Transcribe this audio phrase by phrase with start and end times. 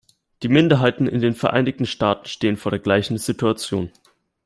[0.41, 3.91] Die Minderheiten in den Vereinigten Staaten stehen vor der gleichen Situation.